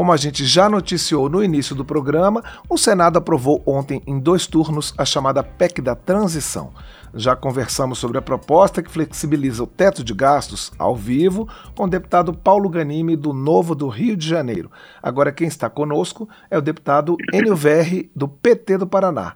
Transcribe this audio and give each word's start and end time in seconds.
Como 0.00 0.12
a 0.12 0.16
gente 0.16 0.46
já 0.46 0.66
noticiou 0.66 1.28
no 1.28 1.44
início 1.44 1.76
do 1.76 1.84
programa, 1.84 2.42
o 2.70 2.78
Senado 2.78 3.18
aprovou 3.18 3.62
ontem 3.66 4.02
em 4.06 4.18
dois 4.18 4.46
turnos 4.46 4.94
a 4.96 5.04
chamada 5.04 5.42
PEC 5.42 5.82
da 5.82 5.94
transição. 5.94 6.72
Já 7.14 7.36
conversamos 7.36 7.98
sobre 7.98 8.16
a 8.16 8.22
proposta 8.22 8.82
que 8.82 8.90
flexibiliza 8.90 9.62
o 9.62 9.66
teto 9.66 10.02
de 10.02 10.14
gastos 10.14 10.72
ao 10.78 10.96
vivo 10.96 11.46
com 11.76 11.84
o 11.84 11.86
deputado 11.86 12.32
Paulo 12.32 12.70
Ganime, 12.70 13.14
do 13.14 13.34
Novo 13.34 13.74
do 13.74 13.88
Rio 13.88 14.16
de 14.16 14.26
Janeiro. 14.26 14.70
Agora, 15.02 15.30
quem 15.30 15.46
está 15.46 15.68
conosco 15.68 16.26
é 16.50 16.56
o 16.56 16.62
deputado 16.62 17.18
Enio 17.30 17.54
Verri, 17.54 18.10
do 18.16 18.26
PT 18.26 18.78
do 18.78 18.86
Paraná. 18.86 19.34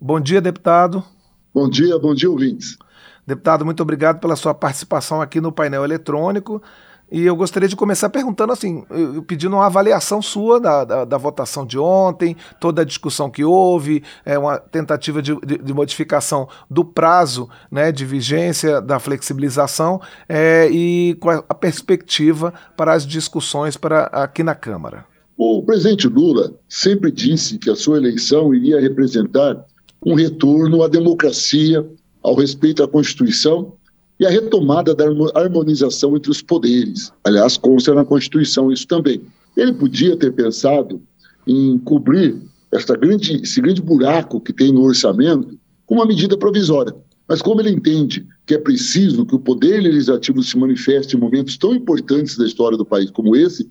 Bom 0.00 0.18
dia, 0.18 0.40
deputado. 0.40 1.04
Bom 1.52 1.68
dia, 1.68 1.98
bom 1.98 2.14
dia, 2.14 2.30
ouvintes. 2.30 2.78
Deputado, 3.26 3.66
muito 3.66 3.82
obrigado 3.82 4.18
pela 4.18 4.34
sua 4.34 4.54
participação 4.54 5.20
aqui 5.20 5.42
no 5.42 5.52
painel 5.52 5.84
eletrônico. 5.84 6.62
E 7.10 7.22
eu 7.22 7.36
gostaria 7.36 7.68
de 7.68 7.76
começar 7.76 8.10
perguntando 8.10 8.52
assim, 8.52 8.84
pedindo 9.28 9.54
uma 9.54 9.66
avaliação 9.66 10.20
sua 10.20 10.58
da, 10.58 10.84
da, 10.84 11.04
da, 11.04 11.16
votação 11.16 11.64
de 11.64 11.78
ontem, 11.78 12.36
toda 12.60 12.82
a 12.82 12.84
discussão 12.84 13.30
que 13.30 13.44
houve, 13.44 14.02
é 14.24 14.36
uma 14.36 14.58
tentativa 14.58 15.22
de, 15.22 15.34
de, 15.46 15.58
de 15.58 15.72
modificação 15.72 16.48
do 16.68 16.84
prazo 16.84 17.48
né, 17.70 17.92
de 17.92 18.04
vigência 18.04 18.80
da 18.80 18.98
flexibilização 18.98 20.00
é, 20.28 20.68
e 20.70 21.16
a, 21.22 21.44
a 21.48 21.54
perspectiva 21.54 22.52
para 22.76 22.92
as 22.92 23.06
discussões 23.06 23.76
para 23.76 24.04
aqui 24.06 24.42
na 24.42 24.54
Câmara. 24.54 25.04
O 25.38 25.62
presidente 25.62 26.08
Lula 26.08 26.54
sempre 26.68 27.12
disse 27.12 27.56
que 27.58 27.70
a 27.70 27.76
sua 27.76 27.98
eleição 27.98 28.52
iria 28.52 28.80
representar 28.80 29.64
um 30.04 30.14
retorno 30.14 30.82
à 30.82 30.88
democracia, 30.88 31.86
ao 32.22 32.34
respeito 32.34 32.82
à 32.82 32.88
Constituição 32.88 33.74
e 34.18 34.26
a 34.26 34.30
retomada 34.30 34.94
da 34.94 35.04
harmonização 35.34 36.16
entre 36.16 36.30
os 36.30 36.40
poderes. 36.40 37.12
Aliás, 37.24 37.56
consta 37.56 37.94
na 37.94 38.04
Constituição 38.04 38.72
isso 38.72 38.86
também. 38.86 39.20
Ele 39.56 39.72
podia 39.72 40.16
ter 40.16 40.32
pensado 40.32 41.00
em 41.46 41.78
cobrir 41.78 42.36
esta 42.72 42.96
grande, 42.96 43.40
esse 43.42 43.60
grande 43.60 43.80
buraco 43.80 44.40
que 44.40 44.52
tem 44.52 44.72
no 44.72 44.82
orçamento 44.82 45.58
com 45.84 45.96
uma 45.96 46.06
medida 46.06 46.36
provisória. 46.36 46.94
Mas 47.28 47.42
como 47.42 47.60
ele 47.60 47.70
entende 47.70 48.26
que 48.46 48.54
é 48.54 48.58
preciso 48.58 49.26
que 49.26 49.34
o 49.34 49.40
poder 49.40 49.80
legislativo 49.80 50.42
se 50.42 50.56
manifeste 50.56 51.16
em 51.16 51.20
momentos 51.20 51.56
tão 51.56 51.74
importantes 51.74 52.36
da 52.36 52.46
história 52.46 52.78
do 52.78 52.84
país 52.84 53.10
como 53.10 53.34
esse, 53.34 53.68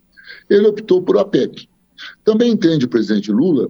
ele 0.50 0.68
optou 0.68 1.02
por 1.02 1.18
a 1.18 1.26
PEC. 1.26 1.68
Também 2.24 2.52
entende 2.52 2.86
o 2.86 2.90
presidente 2.90 3.32
Lula 3.32 3.70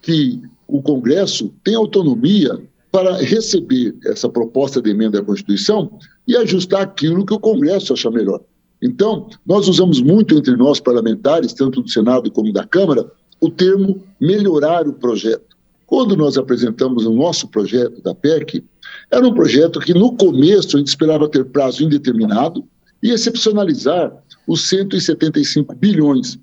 que 0.00 0.40
o 0.68 0.80
Congresso 0.82 1.52
tem 1.64 1.74
autonomia 1.74 2.60
para 2.94 3.16
receber 3.16 3.92
essa 4.06 4.28
proposta 4.28 4.80
de 4.80 4.90
emenda 4.90 5.18
à 5.18 5.24
Constituição 5.24 5.98
e 6.28 6.36
ajustar 6.36 6.82
aquilo 6.82 7.26
que 7.26 7.34
o 7.34 7.40
Congresso 7.40 7.92
acha 7.92 8.08
melhor. 8.08 8.40
Então, 8.80 9.28
nós 9.44 9.66
usamos 9.66 10.00
muito 10.00 10.32
entre 10.38 10.56
nós 10.56 10.78
parlamentares, 10.78 11.52
tanto 11.52 11.82
do 11.82 11.90
Senado 11.90 12.30
como 12.30 12.52
da 12.52 12.64
Câmara, 12.64 13.04
o 13.40 13.50
termo 13.50 14.00
melhorar 14.20 14.86
o 14.86 14.92
projeto. 14.92 15.56
Quando 15.88 16.16
nós 16.16 16.38
apresentamos 16.38 17.04
o 17.04 17.12
nosso 17.12 17.48
projeto 17.48 18.00
da 18.00 18.14
PEC, 18.14 18.64
era 19.10 19.26
um 19.26 19.34
projeto 19.34 19.80
que 19.80 19.92
no 19.92 20.16
começo 20.16 20.76
a 20.76 20.78
gente 20.78 20.86
esperava 20.86 21.28
ter 21.28 21.44
prazo 21.46 21.82
indeterminado 21.82 22.64
e 23.02 23.10
excepcionalizar 23.10 24.16
os 24.46 24.68
175 24.68 25.74
bilhões 25.74 26.38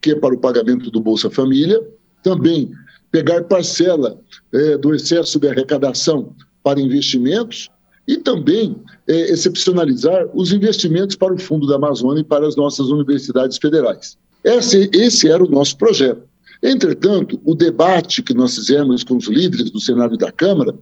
que 0.00 0.12
é 0.12 0.14
para 0.14 0.36
o 0.36 0.38
pagamento 0.38 0.88
do 0.88 1.00
Bolsa 1.00 1.28
Família, 1.28 1.82
também 2.22 2.70
pegar 3.10 3.44
parcela 3.44 4.18
é, 4.52 4.76
do 4.76 4.94
excesso 4.94 5.38
de 5.38 5.48
arrecadação 5.48 6.34
para 6.62 6.80
investimentos 6.80 7.70
e 8.06 8.16
também 8.16 8.76
é, 9.08 9.32
excepcionalizar 9.32 10.26
os 10.34 10.52
investimentos 10.52 11.16
para 11.16 11.34
o 11.34 11.38
Fundo 11.38 11.66
da 11.66 11.76
Amazônia 11.76 12.20
e 12.20 12.24
para 12.24 12.46
as 12.46 12.56
nossas 12.56 12.88
universidades 12.88 13.58
federais. 13.58 14.16
Esse, 14.44 14.88
esse 14.92 15.28
era 15.28 15.42
o 15.42 15.50
nosso 15.50 15.76
projeto. 15.76 16.22
Entretanto, 16.62 17.40
o 17.44 17.54
debate 17.54 18.22
que 18.22 18.32
nós 18.32 18.54
fizemos 18.54 19.02
com 19.02 19.16
os 19.16 19.26
líderes 19.26 19.70
do 19.70 19.80
Senado 19.80 20.14
e 20.14 20.18
da 20.18 20.32
Câmara 20.32 20.74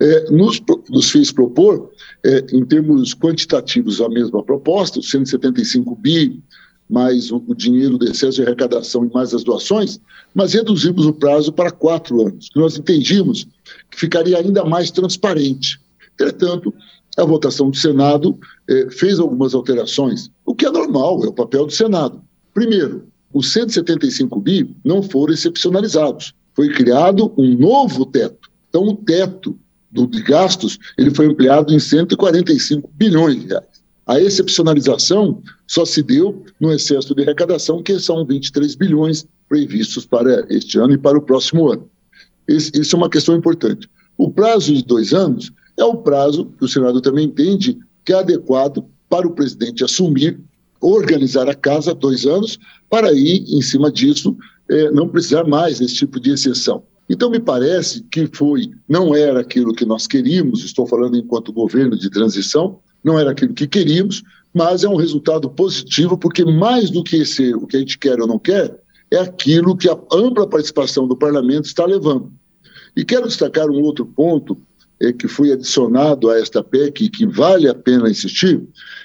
é, 0.00 0.30
nos, 0.30 0.60
nos, 0.88 1.10
fez 1.10 1.32
propor, 1.32 1.90
é, 2.24 2.44
em 2.52 2.64
termos 2.64 3.14
quantitativos, 3.14 4.00
a 4.00 4.08
mesma 4.08 4.42
proposta, 4.42 4.98
os 5.00 5.10
175 5.10 5.96
bi, 5.96 6.40
mais 6.88 7.30
o, 7.30 7.42
o, 7.46 7.54
dinheiro 7.54 7.98
do 7.98 8.06
excesso 8.06 8.36
de 8.36 8.42
arrecadação 8.42 9.04
e 9.04 9.12
mais 9.12 9.34
as 9.34 9.44
doações, 9.44 10.00
mas 10.34 10.54
reduzimos 10.54 11.06
o 11.06 11.12
prazo 11.12 11.52
para 11.52 11.70
quatro 11.70 12.26
anos, 12.26 12.48
que 12.48 12.58
nós 12.58 12.76
entendíamos 12.76 13.46
que 13.90 13.98
ficaria 13.98 14.38
ainda 14.38 14.64
mais 14.64 14.90
transparente. 14.90 15.80
Entretanto, 16.14 16.72
a 17.16 17.24
votação 17.24 17.70
do 17.70 17.76
Senado 17.76 18.38
eh, 18.68 18.88
fez 18.90 19.18
algumas 19.18 19.54
alterações, 19.54 20.30
o 20.46 20.54
que 20.54 20.66
é 20.66 20.70
normal, 20.70 21.24
é 21.24 21.28
o 21.28 21.32
papel 21.32 21.66
do 21.66 21.72
Senado. 21.72 22.22
Primeiro, 22.54 23.06
os 23.32 23.52
175 23.52 24.40
bi 24.40 24.74
não 24.84 25.02
foram 25.02 25.34
excepcionalizados. 25.34 26.34
Foi 26.54 26.68
criado 26.70 27.32
um 27.36 27.56
novo 27.56 28.06
teto. 28.06 28.48
Então, 28.68 28.84
o 28.84 28.96
teto 28.96 29.58
do, 29.90 30.06
de 30.06 30.22
gastos 30.22 30.78
ele 30.96 31.10
foi 31.10 31.26
ampliado 31.26 31.74
em 31.74 31.78
145 31.78 32.90
bilhões 32.94 33.40
de 33.40 33.48
reais. 33.48 33.77
A 34.08 34.18
excepcionalização 34.18 35.42
só 35.66 35.84
se 35.84 36.02
deu 36.02 36.42
no 36.58 36.72
excesso 36.72 37.14
de 37.14 37.22
arrecadação, 37.22 37.82
que 37.82 37.98
são 38.00 38.24
23 38.24 38.74
bilhões 38.74 39.26
previstos 39.46 40.06
para 40.06 40.46
este 40.48 40.78
ano 40.78 40.94
e 40.94 40.98
para 40.98 41.18
o 41.18 41.20
próximo 41.20 41.70
ano. 41.70 41.86
isso 42.48 42.96
é 42.96 42.98
uma 42.98 43.10
questão 43.10 43.36
importante. 43.36 43.86
O 44.16 44.30
prazo 44.30 44.72
de 44.72 44.82
dois 44.82 45.12
anos 45.12 45.52
é 45.76 45.84
o 45.84 45.98
prazo 45.98 46.46
que 46.58 46.64
o 46.64 46.68
Senado 46.68 47.02
também 47.02 47.26
entende 47.26 47.78
que 48.02 48.14
é 48.14 48.16
adequado 48.16 48.82
para 49.10 49.28
o 49.28 49.32
presidente 49.32 49.84
assumir, 49.84 50.40
organizar 50.80 51.46
a 51.46 51.54
casa 51.54 51.94
dois 51.94 52.24
anos, 52.24 52.58
para 52.88 53.08
aí, 53.08 53.44
em 53.46 53.60
cima 53.60 53.92
disso, 53.92 54.34
é, 54.70 54.90
não 54.90 55.06
precisar 55.06 55.44
mais 55.44 55.80
desse 55.80 55.96
tipo 55.96 56.18
de 56.18 56.30
exceção. 56.30 56.82
Então, 57.10 57.30
me 57.30 57.40
parece 57.40 58.02
que 58.10 58.26
foi, 58.32 58.70
não 58.88 59.14
era 59.14 59.40
aquilo 59.40 59.74
que 59.74 59.84
nós 59.84 60.06
queríamos, 60.06 60.64
estou 60.64 60.86
falando 60.86 61.16
enquanto 61.18 61.52
governo 61.52 61.96
de 61.98 62.08
transição, 62.08 62.80
não 63.02 63.18
era 63.18 63.30
aquilo 63.30 63.54
que 63.54 63.66
queríamos, 63.66 64.22
mas 64.52 64.84
é 64.84 64.88
um 64.88 64.96
resultado 64.96 65.48
positivo, 65.50 66.16
porque 66.16 66.44
mais 66.44 66.90
do 66.90 67.04
que 67.04 67.24
ser 67.24 67.54
o 67.56 67.66
que 67.66 67.76
a 67.76 67.80
gente 67.80 67.98
quer 67.98 68.20
ou 68.20 68.26
não 68.26 68.38
quer, 68.38 68.76
é 69.10 69.18
aquilo 69.18 69.76
que 69.76 69.88
a 69.88 69.98
ampla 70.12 70.46
participação 70.46 71.06
do 71.06 71.16
parlamento 71.16 71.66
está 71.66 71.84
levando. 71.84 72.32
E 72.96 73.04
quero 73.04 73.26
destacar 73.26 73.68
um 73.70 73.80
outro 73.82 74.04
ponto 74.04 74.58
é, 75.00 75.12
que 75.12 75.28
foi 75.28 75.52
adicionado 75.52 76.28
a 76.30 76.38
esta 76.38 76.62
PEC 76.62 77.04
e 77.04 77.08
que 77.08 77.26
vale 77.26 77.68
a 77.68 77.74
pena 77.74 78.10
insistir, 78.10 78.62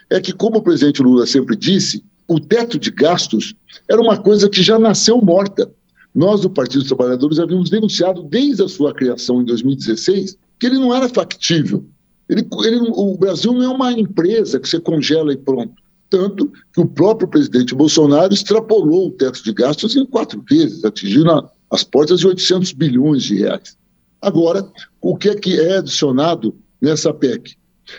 é 0.10 0.20
que, 0.20 0.34
como 0.34 0.58
o 0.58 0.62
presidente 0.62 1.02
Lula 1.02 1.26
sempre 1.26 1.56
disse, 1.56 2.04
o 2.28 2.40
teto 2.40 2.80
de 2.80 2.90
gastos 2.90 3.54
era 3.90 4.02
uma 4.02 4.18
coisa 4.18 4.50
que 4.50 4.64
já 4.64 4.80
nasceu 4.80 5.22
morta. 5.22 5.72
Nós, 6.16 6.42
do 6.42 6.50
Partido 6.50 6.80
dos 6.80 6.88
Trabalhadores, 6.88 7.40
havíamos 7.40 7.70
denunciado 7.70 8.24
desde 8.24 8.64
a 8.64 8.68
sua 8.68 8.94
criação 8.94 9.42
em 9.42 9.46
2016 9.46 10.38
que 10.60 10.68
ele 10.68 10.80
não 10.80 10.96
era 10.96 11.10
factível. 11.10 11.86
Ele, 12.30 12.48
ele, 12.64 12.80
o 12.94 13.18
Brasil 13.18 13.54
não 13.54 13.64
é 13.64 13.68
uma 13.68 13.92
empresa 13.92 14.60
que 14.60 14.68
você 14.68 14.80
congela 14.80 15.34
e 15.34 15.38
pronto. 15.38 15.74
Tanto 16.10 16.52
que 16.72 16.80
o 16.80 16.86
próprio 16.86 17.28
presidente 17.28 17.74
Bolsonaro 17.74 18.34
extrapolou 18.34 19.08
o 19.08 19.12
teto 19.12 19.44
de 19.44 19.52
gastos 19.52 19.96
em 19.96 20.06
quatro 20.06 20.44
vezes, 20.48 20.86
atingindo 20.86 21.50
as 21.72 21.84
portas 21.84 22.20
de 22.20 22.28
800 22.28 22.72
bilhões 22.74 23.24
de 23.24 23.40
reais. 23.40 23.76
Agora, 24.22 24.66
o 25.02 25.18
que 25.18 25.30
é 25.30 25.36
que 25.36 25.60
é 25.60 25.78
adicionado 25.78 26.56
nessa 26.80 27.14
PEC? 27.14 27.56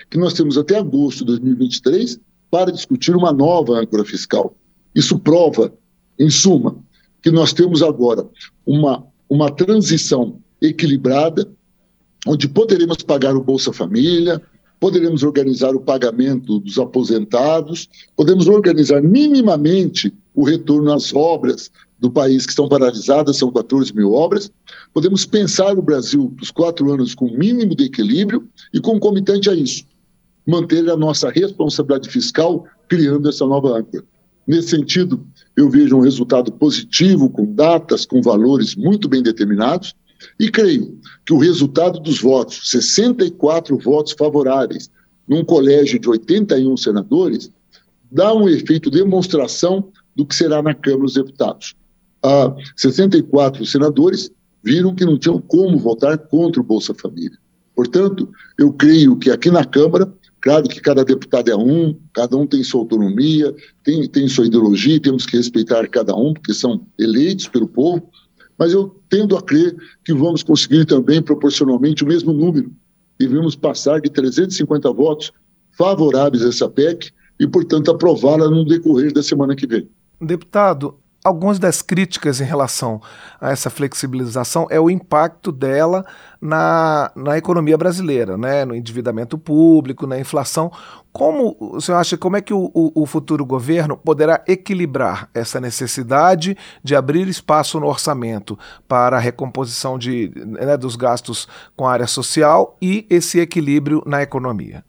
Que 0.08 0.16
nós 0.16 0.32
temos 0.32 0.56
até 0.56 0.78
agosto 0.78 1.18
de 1.18 1.26
2023 1.26 2.18
para 2.50 2.70
discutir 2.70 3.14
uma 3.16 3.32
nova 3.32 3.80
âncora 3.80 4.04
fiscal. 4.04 4.56
Isso 4.94 5.18
prova, 5.18 5.72
em 6.18 6.30
suma, 6.30 6.76
que 7.20 7.30
nós 7.30 7.52
temos 7.52 7.82
agora 7.82 8.26
uma, 8.64 9.04
uma 9.28 9.50
transição 9.50 10.38
equilibrada, 10.62 11.50
onde 12.26 12.48
poderemos 12.48 12.98
pagar 12.98 13.36
o 13.36 13.42
Bolsa 13.42 13.72
Família, 13.72 14.40
poderemos 14.80 15.22
organizar 15.22 15.74
o 15.74 15.80
pagamento 15.80 16.58
dos 16.58 16.78
aposentados, 16.78 17.88
podemos 18.16 18.46
organizar 18.48 19.02
minimamente 19.02 20.12
o 20.34 20.44
retorno 20.44 20.92
às 20.92 21.14
obras 21.14 21.70
do 21.98 22.10
país 22.10 22.44
que 22.44 22.52
estão 22.52 22.68
paralisadas, 22.68 23.38
são 23.38 23.50
14 23.50 23.94
mil 23.94 24.12
obras. 24.12 24.50
Podemos 24.92 25.24
pensar 25.24 25.78
o 25.78 25.82
Brasil 25.82 26.32
dos 26.36 26.50
quatro 26.50 26.92
anos 26.92 27.14
com 27.14 27.30
mínimo 27.30 27.74
de 27.74 27.84
equilíbrio 27.84 28.46
e, 28.72 28.80
concomitante 28.80 29.48
a 29.48 29.54
isso, 29.54 29.84
manter 30.46 30.88
a 30.90 30.96
nossa 30.96 31.30
responsabilidade 31.30 32.10
fiscal 32.10 32.66
criando 32.88 33.28
essa 33.28 33.46
nova 33.46 33.78
âncora. 33.78 34.04
Nesse 34.46 34.68
sentido, 34.68 35.24
eu 35.56 35.70
vejo 35.70 35.96
um 35.96 36.00
resultado 36.00 36.52
positivo, 36.52 37.30
com 37.30 37.46
datas, 37.54 38.04
com 38.04 38.20
valores 38.20 38.74
muito 38.74 39.08
bem 39.08 39.22
determinados, 39.22 39.94
e 40.38 40.50
creio 40.50 40.98
que 41.26 41.32
o 41.32 41.38
resultado 41.38 42.00
dos 42.00 42.20
votos, 42.20 42.70
64 42.70 43.78
votos 43.78 44.14
favoráveis, 44.18 44.90
num 45.26 45.44
colégio 45.44 45.98
de 45.98 46.08
81 46.08 46.76
senadores, 46.76 47.50
dá 48.10 48.34
um 48.34 48.48
efeito 48.48 48.90
demonstração 48.90 49.90
do 50.14 50.24
que 50.24 50.34
será 50.34 50.62
na 50.62 50.74
Câmara 50.74 51.02
dos 51.02 51.14
Deputados 51.14 51.74
ah, 52.24 52.56
64 52.74 53.66
senadores 53.66 54.30
viram 54.62 54.94
que 54.94 55.04
não 55.04 55.18
tinham 55.18 55.38
como 55.38 55.78
votar 55.78 56.16
contra 56.16 56.60
o 56.60 56.64
Bolsa 56.64 56.94
Família. 56.94 57.38
Portanto, 57.76 58.30
eu 58.58 58.72
creio 58.72 59.16
que 59.16 59.30
aqui 59.30 59.50
na 59.50 59.64
Câmara 59.64 60.10
Claro 60.44 60.68
que 60.68 60.78
cada 60.78 61.02
deputado 61.02 61.50
é 61.50 61.56
um, 61.56 61.96
cada 62.12 62.36
um 62.36 62.46
tem 62.46 62.62
sua 62.62 62.82
autonomia, 62.82 63.54
tem, 63.82 64.06
tem 64.06 64.28
sua 64.28 64.44
ideologia, 64.44 65.00
temos 65.00 65.24
que 65.24 65.38
respeitar 65.38 65.88
cada 65.88 66.14
um, 66.14 66.34
porque 66.34 66.52
são 66.52 66.86
eleitos 66.98 67.48
pelo 67.48 67.66
povo, 67.66 68.10
mas 68.58 68.72
eu 68.72 69.00
tendo 69.08 69.36
a 69.36 69.42
crer 69.42 69.76
que 70.04 70.12
vamos 70.12 70.42
conseguir 70.42 70.84
também 70.84 71.22
proporcionalmente 71.22 72.04
o 72.04 72.06
mesmo 72.06 72.32
número. 72.32 72.70
Devemos 73.18 73.54
passar 73.54 74.00
de 74.00 74.10
350 74.10 74.92
votos 74.92 75.32
favoráveis 75.76 76.44
a 76.44 76.48
essa 76.48 76.68
PEC 76.68 77.10
e, 77.38 77.46
portanto, 77.46 77.90
aprová-la 77.90 78.48
no 78.48 78.64
decorrer 78.64 79.12
da 79.12 79.22
semana 79.22 79.56
que 79.56 79.66
vem. 79.66 79.88
Deputado, 80.20 80.96
algumas 81.24 81.58
das 81.58 81.80
críticas 81.80 82.38
em 82.38 82.44
relação 82.44 83.00
a 83.40 83.50
essa 83.50 83.70
flexibilização 83.70 84.66
é 84.68 84.78
o 84.78 84.90
impacto 84.90 85.50
dela 85.50 86.04
na, 86.38 87.10
na 87.16 87.38
economia 87.38 87.78
brasileira, 87.78 88.36
né? 88.36 88.66
no 88.66 88.74
endividamento 88.74 89.38
público, 89.38 90.06
na 90.06 90.20
inflação. 90.20 90.70
Como 91.10 91.56
o 91.58 91.80
senhor 91.80 91.96
acha, 91.96 92.18
como 92.18 92.36
é 92.36 92.42
que 92.42 92.52
o, 92.52 92.70
o, 92.74 93.02
o 93.02 93.06
futuro 93.06 93.46
governo 93.46 93.96
poderá 93.96 94.44
equilibrar 94.46 95.30
essa 95.32 95.58
necessidade 95.58 96.56
de 96.82 96.94
abrir 96.94 97.26
espaço 97.26 97.80
no 97.80 97.86
orçamento 97.86 98.58
para 98.86 99.16
a 99.16 99.20
recomposição 99.20 99.98
de, 99.98 100.30
né, 100.36 100.76
dos 100.76 100.94
gastos 100.94 101.48
com 101.74 101.86
a 101.86 101.92
área 101.92 102.06
social 102.06 102.76
e 102.82 103.06
esse 103.08 103.40
equilíbrio 103.40 104.02
na 104.04 104.22
economia? 104.22 104.84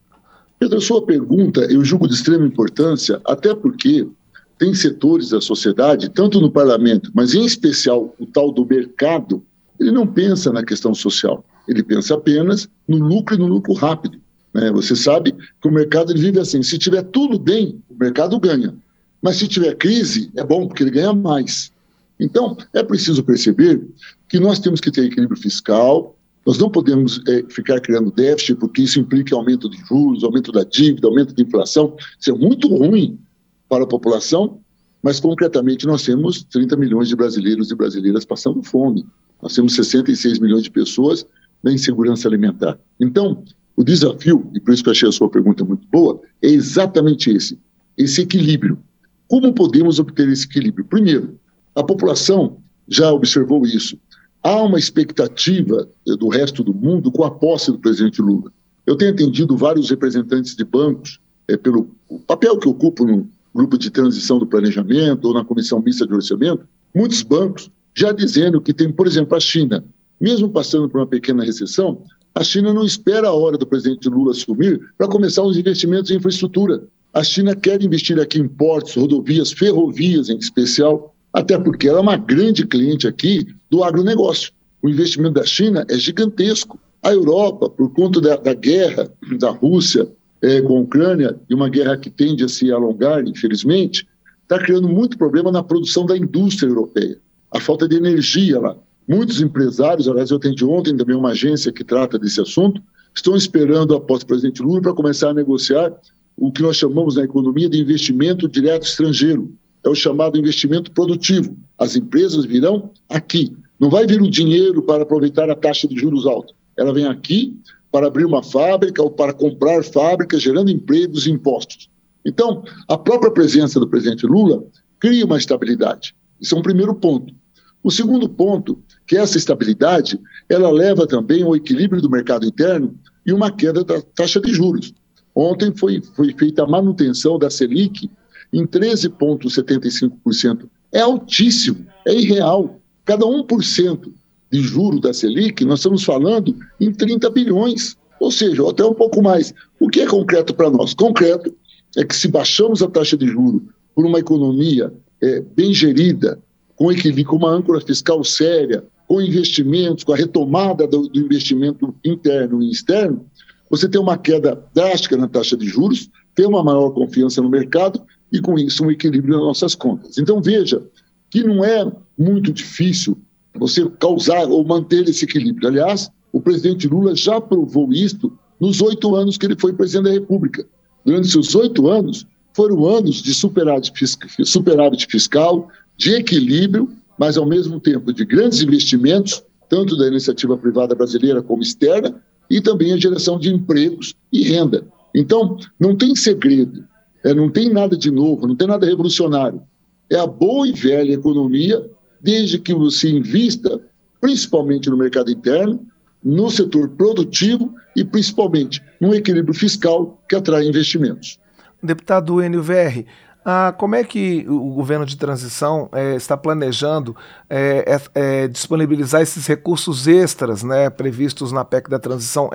Pedro, 0.60 0.80
a 0.80 0.82
sua 0.82 1.06
pergunta 1.06 1.62
eu 1.72 1.84
julgo 1.86 2.08
de 2.08 2.16
extrema 2.16 2.46
importância, 2.46 3.22
até 3.26 3.54
porque 3.54 4.08
tem 4.58 4.74
setores 4.74 5.30
da 5.30 5.42
sociedade, 5.42 6.10
tanto 6.10 6.40
no 6.40 6.52
parlamento, 6.52 7.12
mas 7.14 7.34
em 7.34 7.46
especial 7.46 8.16
o 8.20 8.26
tal 8.26 8.52
do 8.52 8.66
mercado, 8.66 9.44
ele 9.80 9.92
não 9.92 10.08
pensa 10.08 10.52
na 10.52 10.64
questão 10.64 10.94
social, 10.94 11.44
ele 11.68 11.84
pensa 11.84 12.16
apenas 12.16 12.70
no 12.88 12.98
lucro 12.98 13.36
e 13.36 13.38
no 13.38 13.48
lucro 13.48 13.74
rápido. 13.74 14.20
Né? 14.54 14.72
Você 14.72 14.96
sabe 14.96 15.34
que 15.34 15.68
o 15.68 15.72
mercado 15.72 16.12
ele 16.12 16.22
vive 16.22 16.40
assim: 16.40 16.64
se 16.64 16.78
tiver 16.78 17.04
tudo 17.04 17.38
bem, 17.38 17.82
o 17.90 17.96
mercado 17.96 18.40
ganha. 18.40 18.74
Mas 19.22 19.38
se 19.38 19.48
tiver 19.48 19.76
crise, 19.76 20.32
é 20.36 20.44
bom, 20.44 20.68
porque 20.68 20.84
ele 20.84 20.92
ganha 20.92 21.12
mais. 21.12 21.72
Então, 22.20 22.56
é 22.74 22.82
preciso 22.84 23.24
perceber 23.24 23.86
que 24.30 24.40
nós 24.40 24.60
temos 24.60 24.80
que 24.80 24.92
ter 24.92 25.04
equilíbrio 25.04 25.42
fiscal, 25.42 26.16
nós 26.46 26.58
não 26.58 26.70
podemos 26.70 27.22
é, 27.28 27.44
ficar 27.50 27.82
criando 27.82 28.12
déficit, 28.12 28.56
porque 28.56 28.84
isso 28.84 29.00
implica 29.00 29.36
aumento 29.36 29.70
de 29.70 29.78
juros, 29.86 30.24
aumento 30.24 30.52
da 30.52 30.64
dívida, 30.64 31.08
aumento 31.08 31.34
da 31.34 31.42
inflação. 31.42 31.98
Isso 32.20 32.30
é 32.30 32.34
muito 32.34 32.68
ruim 32.68 33.20
para 33.68 33.84
a 33.84 33.88
população, 33.88 34.60
mas 35.02 35.20
concretamente 35.20 35.86
nós 35.86 36.04
temos 36.04 36.44
30 36.44 36.76
milhões 36.78 37.08
de 37.08 37.16
brasileiros 37.16 37.72
e 37.72 37.76
brasileiras 37.76 38.26
passando 38.26 38.64
fome. 38.64 39.06
Nós 39.42 39.54
temos 39.54 39.76
66 39.76 40.40
milhões 40.40 40.64
de 40.64 40.72
pessoas 40.72 41.26
na 41.64 41.72
insegurança 41.72 42.28
alimentar. 42.28 42.80
Então, 43.00 43.44
o 43.76 43.84
desafio, 43.84 44.50
e 44.54 44.60
por 44.60 44.74
isso 44.74 44.84
que 44.84 44.90
eu 44.90 44.94
achei 44.94 45.10
a 45.10 45.12
sua 45.12 45.30
pergunta 45.30 45.64
muito 45.64 45.88
boa, 45.92 46.22
é 46.42 46.48
exatamente 46.48 47.30
esse, 47.30 47.60
esse 47.98 48.22
equilíbrio. 48.22 48.80
Como 49.28 49.54
podemos 49.54 50.00
obter 50.00 50.30
esse 50.30 50.46
equilíbrio? 50.46 50.86
Primeiro, 50.86 51.40
a 51.76 51.84
população 51.84 52.58
já 52.88 53.12
observou 53.12 53.66
isso. 53.66 54.00
Há 54.42 54.62
uma 54.62 54.78
expectativa 54.78 55.88
do 56.06 56.28
resto 56.30 56.64
do 56.64 56.74
mundo 56.74 57.12
com 57.12 57.24
a 57.24 57.32
posse 57.32 57.72
do 57.72 57.80
presidente 57.80 58.22
Lula. 58.22 58.52
Eu 58.86 58.96
tenho 58.96 59.12
atendido 59.12 59.58
vários 59.58 59.90
representantes 59.90 60.56
de 60.56 60.64
bancos 60.64 61.20
é, 61.48 61.58
pelo 61.58 61.90
papel 62.28 62.58
que 62.60 62.68
ocupo 62.68 63.06
no, 63.06 63.28
grupo 63.56 63.78
de 63.78 63.90
transição 63.90 64.38
do 64.38 64.46
planejamento 64.46 65.26
ou 65.26 65.34
na 65.34 65.46
comissão 65.46 65.82
mista 65.82 66.06
de 66.06 66.14
orçamento, 66.14 66.68
muitos 66.94 67.24
bancos 67.24 67.72
já 67.96 68.12
dizendo 68.12 68.60
que 68.60 68.74
tem, 68.74 68.92
por 68.92 69.08
exemplo, 69.08 69.38
a 69.38 69.40
China, 69.40 69.84
mesmo 70.20 70.50
passando 70.50 70.90
por 70.90 71.00
uma 71.00 71.08
pequena 71.08 71.46
recessão, 71.46 72.04
a 72.36 72.44
China 72.44 72.74
não 72.74 72.84
espera 72.84 73.30
a 73.30 73.34
hora 73.34 73.58
do 73.58 73.66
presidente 73.66 74.10
Lula 74.10 74.32
assumir 74.32 74.82
para 74.98 75.08
começar 75.08 75.42
os 75.42 75.58
investimentos 75.58 76.12
em 76.12 76.18
infraestrutura. 76.18 76.84
A 77.14 77.24
China 77.24 77.56
quer 77.56 77.82
investir 77.82 78.20
aqui 78.20 78.40
em 78.40 78.48
portos, 78.48 78.96
rodovias, 78.96 79.54
ferrovias 79.54 80.28
em 80.28 80.38
especial, 80.38 81.16
até 81.32 81.58
porque 81.58 81.88
ela 81.88 82.00
é 82.00 82.02
uma 82.02 82.18
grande 82.18 82.68
cliente 82.68 83.08
aqui 83.08 83.48
do 83.70 83.86
agronegócio. 83.86 84.52
O 84.84 84.90
investimento 84.90 85.36
da 85.36 85.46
China 85.46 85.86
é 85.90 85.98
gigantesco. 85.98 86.78
A 87.02 87.14
Europa, 87.14 87.70
por 87.70 87.94
conta 87.94 88.20
da, 88.20 88.36
da 88.36 88.54
guerra 88.54 89.10
da 89.40 89.52
Rússia 89.52 90.06
é, 90.42 90.62
com 90.62 90.78
a 90.78 90.82
Ucrânia, 90.82 91.36
e 91.50 91.54
uma 91.54 91.70
guerra 91.70 91.98
que 91.98 92.10
tende 92.10 92.44
a 92.44 92.48
se 92.48 92.72
alongar, 92.72 93.26
infelizmente, 93.28 94.08
está 94.44 94.60
criando 94.60 94.88
muito 94.88 95.18
problema 95.18 95.52
na 95.52 95.64
produção 95.64 96.06
da 96.06 96.18
indústria 96.18 96.68
europeia. 96.68 97.18
A 97.52 97.60
falta 97.60 97.88
de 97.88 97.96
energia 97.96 98.60
lá. 98.60 98.76
Muitos 99.08 99.42
empresários, 99.42 100.08
aliás, 100.08 100.32
eu 100.32 100.38
atendi 100.38 100.66
ontem 100.66 100.96
também 100.96 101.16
uma 101.16 101.30
agência 101.30 101.72
que 101.72 101.84
trata 101.84 102.18
desse 102.18 102.42
assunto, 102.42 102.82
estão 103.14 103.36
esperando 103.36 103.96
a 103.96 104.02
posse 104.02 104.26
do 104.26 104.28
presidente 104.28 104.62
Lula 104.62 104.82
para 104.82 104.94
começar 104.94 105.30
a 105.30 105.34
negociar 105.34 105.94
o 106.38 106.52
que 106.52 106.62
nós 106.62 106.76
chamamos 106.76 107.16
na 107.16 107.24
economia 107.24 107.70
de 107.70 107.80
investimento 107.80 108.48
direto 108.48 108.84
estrangeiro. 108.84 109.54
É 109.84 109.90
o 109.90 109.96
chamado 109.96 110.38
investimento 110.38 110.92
produtivo. 110.92 111.56
As 111.78 111.96
empresas 111.96 112.46
virão 112.46 112.92
aqui. 113.08 113.56
Não 113.80 113.90
vai 113.90 114.06
vir 114.08 114.22
o 114.22 114.30
dinheiro 114.30 114.82
para 114.82 115.04
aproveitar 115.04 115.50
a 115.50 115.56
taxa 115.56 115.88
de 115.88 115.96
juros 115.96 116.26
alta. 116.26 116.54
Ela 116.78 116.94
vem 116.94 117.06
aqui 117.06 117.58
para 117.96 118.08
abrir 118.08 118.26
uma 118.26 118.44
fábrica 118.44 119.02
ou 119.02 119.10
para 119.10 119.32
comprar 119.32 119.82
fábricas, 119.82 120.42
gerando 120.42 120.70
empregos 120.70 121.26
e 121.26 121.32
impostos. 121.32 121.90
Então, 122.26 122.62
a 122.90 122.98
própria 122.98 123.32
presença 123.32 123.80
do 123.80 123.88
presidente 123.88 124.26
Lula 124.26 124.66
cria 125.00 125.26
uma 125.26 125.38
estabilidade. 125.38 126.14
Isso 126.42 126.54
é 126.54 126.58
um 126.58 126.62
primeiro 126.62 126.94
ponto. 126.94 127.34
O 127.82 127.90
segundo 127.90 128.28
ponto, 128.28 128.84
que 129.08 129.16
essa 129.16 129.38
estabilidade, 129.38 130.20
ela 130.50 130.70
leva 130.70 131.08
também 131.08 131.42
ao 131.42 131.56
equilíbrio 131.56 132.02
do 132.02 132.10
mercado 132.10 132.46
interno 132.46 132.94
e 133.26 133.32
uma 133.32 133.50
queda 133.50 133.82
da 133.82 134.02
taxa 134.02 134.42
de 134.42 134.54
juros. 134.54 134.94
Ontem 135.34 135.74
foi, 135.74 136.02
foi 136.02 136.36
feita 136.38 136.64
a 136.64 136.68
manutenção 136.68 137.40
da 137.40 137.50
Selic 137.50 138.12
em 138.52 138.68
13,75%. 138.68 140.68
É 140.92 141.00
altíssimo, 141.00 141.88
é 142.06 142.14
irreal. 142.14 142.78
Cada 143.06 143.26
1% 143.26 144.12
de 144.56 144.62
juro 144.62 145.00
da 145.00 145.14
Selic, 145.14 145.66
nós 145.66 145.80
estamos 145.80 146.04
falando 146.04 146.56
em 146.80 146.92
30 146.92 147.30
bilhões, 147.30 147.98
ou 148.20 148.32
seja, 148.32 148.68
até 148.70 148.86
um 148.86 148.94
pouco 148.94 149.22
mais. 149.22 149.54
O 149.80 149.90
que 149.90 150.02
é 150.02 150.08
concreto 150.08 150.54
para 150.54 150.70
nós? 150.70 150.94
Concreto 150.94 151.54
é 151.98 152.06
que 152.06 152.16
se 152.16 152.30
baixamos 152.30 152.82
a 152.82 152.90
taxa 152.90 153.18
de 153.18 153.28
juro 153.28 153.62
por 153.94 154.06
uma 154.06 154.20
economia 154.20 154.94
é, 155.22 155.42
bem 155.42 155.74
gerida, 155.74 156.40
com 156.76 156.92
equilíbrio, 156.92 157.26
com 157.26 157.36
uma 157.36 157.52
âncora 157.52 157.82
fiscal 157.82 158.24
séria, 158.24 158.84
com 159.08 159.22
investimentos, 159.22 160.04
com 160.04 160.14
a 160.14 160.16
retomada 160.16 160.88
do, 160.88 161.08
do 161.08 161.20
investimento 161.20 161.94
interno 162.04 162.64
e 162.64 162.72
externo, 162.72 163.26
você 163.70 163.90
tem 163.90 164.00
uma 164.00 164.18
queda 164.18 164.64
drástica 164.74 165.18
na 165.18 165.28
taxa 165.28 165.58
de 165.58 165.68
juros, 165.68 166.10
tem 166.34 166.46
uma 166.46 166.64
maior 166.64 166.92
confiança 166.92 167.42
no 167.42 167.50
mercado 167.50 168.02
e, 168.32 168.40
com 168.40 168.58
isso, 168.58 168.86
um 168.86 168.92
equilíbrio 168.92 169.36
nas 169.36 169.44
nossas 169.44 169.76
contas. 169.76 170.18
Então, 170.18 170.42
veja 170.42 170.82
que 171.30 171.44
não 171.44 171.64
é 171.64 171.90
muito 172.18 172.54
difícil 172.54 173.18
você 173.58 173.90
causar 174.00 174.48
ou 174.48 174.64
manter 174.66 175.08
esse 175.08 175.26
equilíbrio. 175.26 175.68
Aliás, 175.68 176.10
o 176.32 176.42
presidente 176.42 176.88
Lula 176.88 177.16
já 177.16 177.40
provou 177.40 177.92
isto 177.94 178.38
nos 178.60 178.82
oito 178.82 179.16
anos 179.16 179.38
que 179.38 179.46
ele 179.46 179.56
foi 179.58 179.74
presidente 179.74 180.06
da 180.06 180.12
República. 180.12 180.66
Durante 181.06 181.28
seus 181.28 181.54
oito 181.56 181.88
anos, 181.88 182.26
foram 182.54 182.86
anos 182.86 183.22
de 183.22 183.34
superávit 183.34 185.08
fiscal, 185.10 185.70
de 185.98 186.14
equilíbrio, 186.16 186.90
mas 187.18 187.38
ao 187.38 187.46
mesmo 187.46 187.80
tempo 187.80 188.12
de 188.14 188.26
grandes 188.26 188.62
investimentos, 188.62 189.44
tanto 189.70 189.98
da 189.98 190.08
iniciativa 190.08 190.58
privada 190.58 190.96
brasileira 190.96 191.42
como 191.42 191.62
externa, 191.62 192.22
e 192.50 192.62
também 192.62 192.94
a 192.94 192.98
geração 192.98 193.40
de 193.40 193.54
empregos 193.54 194.16
e 194.32 194.44
renda. 194.44 194.86
Então, 195.14 195.58
não 195.80 195.96
tem 195.96 196.16
segredo, 196.16 196.84
é, 197.24 197.34
não 197.34 197.50
tem 197.50 197.72
nada 197.72 197.98
de 197.98 198.12
novo, 198.12 198.48
não 198.48 198.56
tem 198.56 198.68
nada 198.68 198.86
revolucionário. 198.86 199.62
É 200.10 200.18
a 200.18 200.28
boa 200.28 200.68
e 200.68 200.72
velha 200.72 201.14
economia 201.14 201.90
desde 202.26 202.58
que 202.58 202.74
você 202.74 203.08
invista 203.08 203.80
principalmente 204.20 204.90
no 204.90 204.98
mercado 204.98 205.30
interno, 205.30 205.80
no 206.24 206.50
setor 206.50 206.90
produtivo 206.90 207.72
e 207.96 208.04
principalmente 208.04 208.82
no 209.00 209.14
equilíbrio 209.14 209.54
fiscal 209.54 210.20
que 210.28 210.36
atrai 210.36 210.66
investimentos. 210.66 211.40
Deputado 211.84 212.42
Enio 212.42 212.64
Verri, 212.64 213.06
ah, 213.48 213.72
como 213.78 213.94
é 213.94 214.04
que 214.04 214.44
o 214.50 214.74
governo 214.74 215.06
de 215.06 215.16
transição 215.16 215.88
é, 215.94 216.16
está 216.16 216.36
planejando 216.36 217.16
é, 217.48 218.02
é, 218.16 218.48
disponibilizar 218.48 219.22
esses 219.22 219.46
recursos 219.46 220.08
extras 220.08 220.64
né, 220.64 220.90
previstos 220.90 221.52
na 221.52 221.64
PEC 221.64 221.88
da 221.88 222.00
transição? 222.00 222.50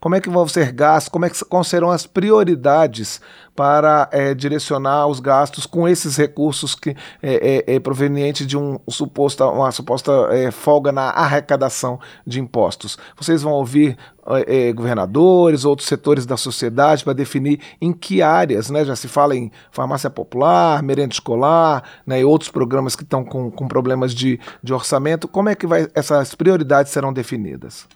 como 0.00 0.14
é 0.14 0.20
que 0.20 0.30
vão 0.30 0.48
ser 0.48 0.72
gastos? 0.72 1.10
Como 1.10 1.26
é 1.26 1.30
que, 1.30 1.44
quais 1.44 1.66
serão 1.66 1.90
as 1.90 2.06
prioridades 2.06 3.20
para 3.54 4.08
direcionar 4.34 5.06
os 5.06 5.20
gastos 5.20 5.66
com 5.66 5.86
esses 5.86 6.16
recursos 6.16 6.74
que 6.74 6.96
é, 7.22 7.78
proveniente 7.78 8.46
de 8.46 8.56
um 8.56 8.80
suposta, 8.88 9.44
uma 9.44 9.70
suposta 9.70 10.10
folga 10.52 10.90
na 10.90 11.10
arrecadação 11.10 12.00
de 12.26 12.40
impostos. 12.40 12.96
Vocês 13.18 13.42
vão 13.42 13.52
ouvir 13.52 13.98
é, 14.46 14.72
governadores, 14.72 15.64
outros 15.64 15.88
setores 15.88 16.26
da 16.26 16.36
sociedade 16.36 17.04
para 17.04 17.12
definir 17.12 17.60
em 17.80 17.92
que 17.92 18.22
áreas, 18.22 18.70
né? 18.70 18.84
Já 18.84 18.96
se 18.96 19.08
fala 19.08 19.34
em 19.36 19.50
farmácia 19.70 20.10
popular, 20.10 20.82
merenda 20.82 21.12
escolar, 21.12 21.82
né? 22.06 22.20
E 22.20 22.24
outros 22.24 22.50
programas 22.50 22.94
que 22.94 23.02
estão 23.02 23.24
com, 23.24 23.50
com 23.50 23.68
problemas 23.68 24.14
de, 24.14 24.38
de 24.62 24.72
orçamento. 24.72 25.28
Como 25.28 25.48
é 25.48 25.54
que 25.54 25.66
vai, 25.66 25.88
essas 25.94 26.34
prioridades 26.34 26.92
serão 26.92 27.12
definidas? 27.12 27.86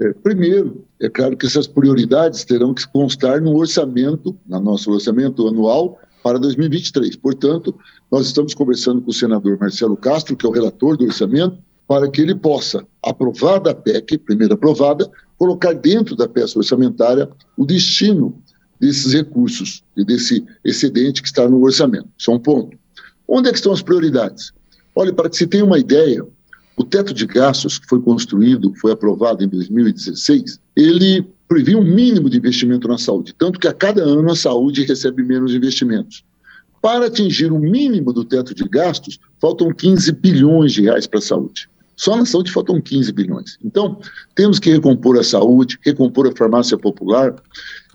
É, 0.00 0.12
primeiro, 0.12 0.84
é 1.00 1.08
claro 1.08 1.36
que 1.36 1.46
essas 1.46 1.66
prioridades 1.66 2.44
terão 2.44 2.72
que 2.72 2.86
constar 2.88 3.40
no 3.40 3.56
orçamento, 3.56 4.36
no 4.46 4.60
nosso 4.60 4.92
orçamento 4.92 5.48
anual 5.48 5.98
para 6.22 6.38
2023. 6.38 7.16
Portanto, 7.16 7.74
nós 8.10 8.26
estamos 8.26 8.54
conversando 8.54 9.00
com 9.02 9.10
o 9.10 9.14
senador 9.14 9.58
Marcelo 9.58 9.96
Castro, 9.96 10.36
que 10.36 10.46
é 10.46 10.48
o 10.48 10.52
relator 10.52 10.96
do 10.96 11.04
orçamento, 11.04 11.58
para 11.88 12.10
que 12.10 12.20
ele 12.20 12.34
possa, 12.34 12.86
aprovada 13.02 13.70
a 13.70 13.74
PEC, 13.74 14.18
primeira 14.18 14.52
aprovada, 14.52 15.10
colocar 15.38 15.72
dentro 15.72 16.14
da 16.14 16.28
peça 16.28 16.58
orçamentária 16.58 17.26
o 17.56 17.64
destino 17.64 18.38
desses 18.78 19.14
recursos 19.14 19.82
e 19.96 20.04
desse 20.04 20.44
excedente 20.62 21.22
que 21.22 21.28
está 21.28 21.48
no 21.48 21.62
orçamento. 21.62 22.08
Isso 22.18 22.30
é 22.30 22.34
um 22.34 22.38
ponto. 22.38 22.76
Onde 23.26 23.48
é 23.48 23.52
que 23.52 23.58
estão 23.58 23.72
as 23.72 23.80
prioridades? 23.80 24.52
Olha, 24.94 25.14
para 25.14 25.30
que 25.30 25.38
se 25.38 25.46
tenha 25.46 25.64
uma 25.64 25.78
ideia, 25.78 26.22
o 26.76 26.84
teto 26.84 27.14
de 27.14 27.26
gastos 27.26 27.78
que 27.78 27.88
foi 27.88 28.02
construído, 28.02 28.74
foi 28.74 28.92
aprovado 28.92 29.42
em 29.42 29.48
2016, 29.48 30.60
ele 30.76 31.26
previa 31.48 31.78
um 31.78 31.84
mínimo 31.84 32.28
de 32.28 32.36
investimento 32.36 32.86
na 32.86 32.98
saúde, 32.98 33.34
tanto 33.36 33.58
que 33.58 33.66
a 33.66 33.72
cada 33.72 34.02
ano 34.02 34.30
a 34.30 34.36
saúde 34.36 34.84
recebe 34.84 35.24
menos 35.24 35.54
investimentos. 35.54 36.22
Para 36.82 37.06
atingir 37.06 37.50
o 37.50 37.58
mínimo 37.58 38.12
do 38.12 38.24
teto 38.24 38.54
de 38.54 38.68
gastos, 38.68 39.18
faltam 39.40 39.72
15 39.72 40.12
bilhões 40.12 40.72
de 40.72 40.82
reais 40.82 41.06
para 41.06 41.18
a 41.18 41.22
saúde. 41.22 41.68
Só 41.98 42.16
na 42.16 42.24
saúde 42.24 42.52
faltam 42.52 42.80
15 42.80 43.12
bilhões. 43.12 43.58
Então, 43.62 43.98
temos 44.36 44.60
que 44.60 44.70
recompor 44.70 45.18
a 45.18 45.24
saúde, 45.24 45.78
recompor 45.84 46.28
a 46.28 46.36
farmácia 46.36 46.78
popular. 46.78 47.34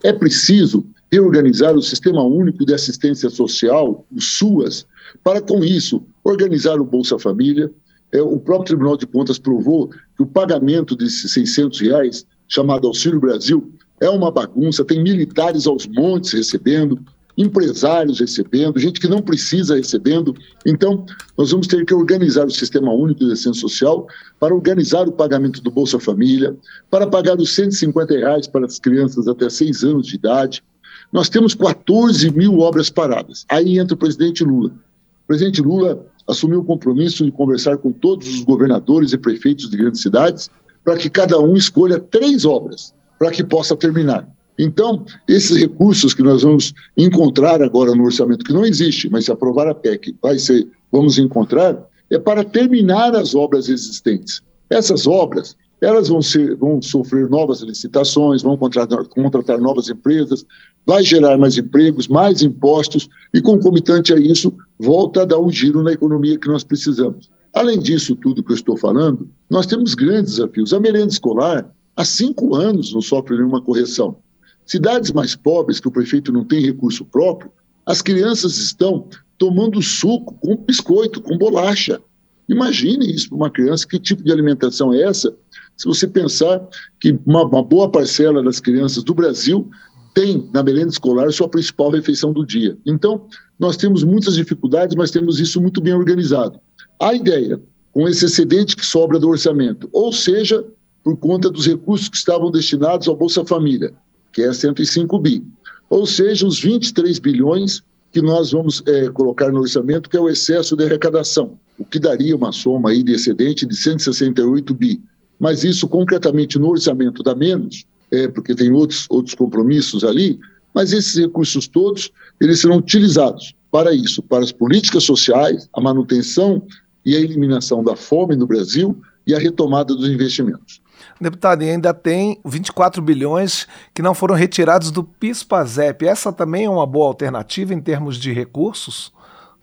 É 0.04 0.12
preciso 0.12 0.86
reorganizar 1.10 1.74
o 1.74 1.82
Sistema 1.82 2.22
Único 2.22 2.66
de 2.66 2.74
Assistência 2.74 3.30
Social, 3.30 4.06
o 4.12 4.20
SUAS, 4.20 4.86
para, 5.24 5.40
com 5.40 5.64
isso, 5.64 6.04
organizar 6.22 6.82
o 6.82 6.86
Bolsa 6.86 7.18
Família. 7.18 7.72
É, 8.12 8.22
o 8.22 8.38
próprio 8.40 8.68
Tribunal 8.68 8.98
de 8.98 9.08
Contas 9.08 9.40
provou 9.40 9.88
que 9.88 10.22
o 10.22 10.28
pagamento 10.28 10.98
desses 10.98 11.32
600 11.32 11.80
reais, 11.80 12.26
chamado 12.46 12.88
Auxílio 12.88 13.22
Brasil, 13.22 13.72
é 14.02 14.10
uma 14.10 14.30
bagunça, 14.30 14.84
tem 14.84 15.02
militares 15.02 15.66
aos 15.66 15.88
montes 15.88 16.34
recebendo, 16.34 17.00
empresários 17.38 18.20
recebendo, 18.20 18.80
gente 18.80 19.00
que 19.00 19.08
não 19.08 19.22
precisa 19.22 19.76
recebendo. 19.76 20.36
Então, 20.66 21.06
nós 21.38 21.52
vamos 21.52 21.68
ter 21.68 21.86
que 21.86 21.94
organizar 21.94 22.46
o 22.46 22.52
Sistema 22.52 22.94
Único 22.94 23.26
de 23.26 23.32
Assistência 23.32 23.62
Social 23.62 24.08
para 24.40 24.54
organizar 24.54 25.08
o 25.08 25.12
pagamento 25.12 25.62
do 25.62 25.72
Bolsa 25.72 26.00
Família, 26.00 26.56
para 26.90 27.08
pagar 27.08 27.38
os 27.38 27.54
150 27.56 28.14
reais 28.14 28.48
para 28.48 28.66
as 28.66 28.80
crianças 28.80 29.28
até 29.28 29.50
6 29.50 29.84
anos 29.84 30.08
de 30.08 30.16
idade. 30.16 30.64
Nós 31.12 31.30
temos 31.30 31.56
14 31.56 32.32
mil 32.32 32.60
obras 32.60 32.90
paradas. 32.90 33.46
Aí 33.50 33.80
entra 33.80 33.96
o 33.96 33.98
presidente 33.98 34.44
Lula. 34.44 34.70
O 34.70 35.28
presidente 35.28 35.62
Lula 35.62 36.06
assumiu 36.28 36.60
o 36.60 36.66
compromisso 36.66 37.26
de 37.26 37.32
conversar 37.32 37.78
com 37.78 37.92
todos 37.92 38.28
os 38.28 38.44
governadores 38.44 39.14
e 39.14 39.18
prefeitos 39.18 39.70
de 39.70 39.78
grandes 39.78 40.02
cidades 40.02 40.50
para 40.84 40.98
que 40.98 41.10
cada 41.10 41.40
um 41.40 41.56
escolha 41.56 42.00
três 42.00 42.46
obras 42.46 42.94
para 43.18 43.32
que 43.32 43.44
possa 43.44 43.76
terminar. 43.76 44.28
Então, 44.58 45.06
esses 45.28 45.58
recursos 45.58 46.14
que 46.14 46.22
nós 46.22 46.44
vamos 46.44 46.74
encontrar 46.98 47.62
agora 47.62 47.96
no 47.96 48.06
orçamento, 48.06 48.46
que 48.46 48.54
não 48.54 48.66
existe, 48.66 49.10
mas 49.10 49.26
se 49.26 49.32
aprovar 49.32 49.68
a 49.68 49.76
PEC, 49.76 50.16
vai 50.22 50.38
ser, 50.38 50.68
vamos 50.92 51.18
encontrar, 51.18 51.84
é 52.10 52.20
para 52.20 52.44
terminar 52.44 53.16
as 53.16 53.34
obras 53.34 53.70
existentes. 53.70 54.42
Essas 54.70 55.08
obras, 55.08 55.56
elas 55.82 56.08
vão, 56.08 56.22
ser, 56.22 56.56
vão 56.56 56.82
sofrer 56.82 57.30
novas 57.30 57.62
licitações, 57.62 58.42
vão 58.42 58.56
contratar, 58.56 59.04
contratar 59.06 59.60
novas 59.60 59.90
empresas, 59.90 60.46
vai 60.86 61.04
gerar 61.04 61.38
mais 61.38 61.58
empregos, 61.58 62.08
mais 62.08 62.42
impostos, 62.42 63.10
e 63.34 63.42
concomitante 63.42 64.14
a 64.14 64.18
isso, 64.18 64.54
volta 64.80 65.24
a 65.24 65.26
dar 65.26 65.40
um 65.40 65.52
giro 65.52 65.82
na 65.82 65.92
economia 65.92 66.38
que 66.38 66.48
nós 66.48 66.64
precisamos. 66.64 67.30
Além 67.54 67.80
disso 67.80 68.16
tudo 68.16 68.44
que 68.44 68.52
eu 68.52 68.56
estou 68.56 68.78
falando, 68.78 69.30
nós 69.50 69.66
temos 69.66 69.94
grandes 69.94 70.36
desafios. 70.36 70.74
A 70.74 70.80
merenda 70.80 71.12
escolar, 71.12 71.70
há 71.96 72.04
cinco 72.06 72.56
anos, 72.56 72.94
não 72.94 73.02
sofre 73.02 73.38
nenhuma 73.38 73.62
correção. 73.62 74.18
Cidades 74.66 75.12
mais 75.12 75.36
pobres, 75.36 75.80
que 75.80 75.88
o 75.88 75.92
prefeito 75.92 76.32
não 76.32 76.46
tem 76.46 76.62
recurso 76.62 77.06
próprio, 77.06 77.52
as 77.86 78.02
crianças 78.02 78.58
estão 78.58 79.08
tomando 79.38 79.82
suco 79.82 80.36
com 80.36 80.56
biscoito, 80.56 81.22
com 81.22 81.38
bolacha. 81.38 82.02
Imagine 82.48 83.14
isso 83.14 83.30
para 83.30 83.36
uma 83.36 83.50
criança, 83.50 83.88
que 83.88 84.00
tipo 84.00 84.24
de 84.24 84.32
alimentação 84.32 84.94
é 84.94 85.02
essa? 85.02 85.36
Se 85.76 85.86
você 85.86 86.08
pensar 86.08 86.66
que 87.00 87.18
uma, 87.26 87.44
uma 87.44 87.64
boa 87.64 87.90
parcela 87.90 88.44
das 88.44 88.60
crianças 88.60 89.04
do 89.04 89.14
Brasil 89.14 89.70
tem 90.14 90.50
na 90.54 90.62
merenda 90.62 90.90
escolar 90.90 91.32
sua 91.32 91.50
principal 91.50 91.90
refeição 91.90 92.32
do 92.32 92.46
dia. 92.46 92.78
Então, 92.86 93.26
nós 93.60 93.76
temos 93.76 94.04
muitas 94.04 94.36
dificuldades, 94.36 94.96
mas 94.96 95.12
temos 95.12 95.40
isso 95.40 95.60
muito 95.60 95.82
bem 95.82 95.94
organizado. 95.94 96.60
A 97.02 97.14
ideia, 97.14 97.60
com 97.92 98.08
esse 98.08 98.26
excedente 98.26 98.76
que 98.76 98.86
sobra 98.86 99.20
do 99.20 99.30
orçamento, 99.30 99.90
ou 99.92 100.14
seja, 100.14 100.64
por 101.04 101.18
conta 101.18 101.50
dos 101.50 101.66
recursos 101.66 102.08
que 102.08 102.18
estavam 102.18 102.52
destinados 102.52 103.08
ao 103.08 103.16
Bolsa 103.16 103.44
Família, 103.44 103.94
que 104.34 104.42
é 104.42 104.52
105 104.52 105.18
bi. 105.20 105.44
Ou 105.90 106.06
seja, 106.06 106.46
os 106.46 106.60
23 106.60 107.20
bilhões 107.20 107.84
que 108.12 108.22
nós 108.22 108.52
vamos 108.52 108.84
é, 108.86 109.10
colocar 109.10 109.52
no 109.52 109.62
orçamento, 109.62 110.10
que 110.10 110.18
é 110.18 110.20
o 110.20 110.30
excesso 110.30 110.76
de 110.76 110.84
arrecadação, 110.84 111.58
o 111.80 111.86
que 111.86 112.00
daria 112.00 112.36
uma 112.36 112.52
soma 112.52 112.92
aí 112.92 113.02
de 113.02 113.14
excedente 113.14 113.66
de 113.66 113.76
168 113.76 114.74
bi. 114.74 115.02
Mas 115.40 115.64
isso 115.64 115.88
concretamente 115.88 116.60
no 116.60 116.70
orçamento 116.70 117.24
dá 117.24 117.34
menos, 117.34 117.86
é, 118.12 118.28
porque 118.28 118.54
tem 118.54 118.72
outros, 118.72 119.08
outros 119.10 119.34
compromissos 119.34 120.04
ali, 120.04 120.40
mas 120.74 120.94
esses 120.94 121.16
recursos 121.16 121.68
todos, 121.68 122.12
eles 122.40 122.60
serão 122.60 122.78
utilizados 122.78 123.56
para 123.72 123.94
isso, 123.94 124.22
para 124.22 124.44
as 124.44 124.52
políticas 124.52 125.04
sociais, 125.04 125.68
a 125.74 125.82
manutenção 125.82 126.62
e 127.04 127.16
a 127.16 127.20
eliminação 127.20 127.84
da 127.84 127.96
fome 127.96 128.36
no 128.36 128.46
Brasil 128.46 128.96
e 129.26 129.34
a 129.34 129.40
retomada 129.40 129.96
dos 129.96 130.08
investimentos. 130.08 130.83
Deputado, 131.20 131.64
e 131.64 131.70
ainda 131.70 131.94
tem 131.94 132.40
24 132.46 133.02
bilhões 133.02 133.68
que 133.94 134.02
não 134.02 134.14
foram 134.14 134.36
retirados 134.36 134.92
do 134.92 135.04
PIS-PASEP. 135.04 136.06
Essa 136.06 136.32
também 136.32 136.66
é 136.66 136.70
uma 136.70 136.86
boa 136.86 137.08
alternativa 137.08 137.74
em 137.74 137.82
termos 137.82 138.18
de 138.18 138.32
recursos? 138.32 139.12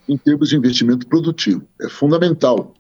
Em 0.08 0.16
termos 0.16 0.48
de 0.48 0.56
investimento 0.56 1.06
produtivo. 1.06 1.62
É 1.80 1.88
fundamental. 1.88 2.74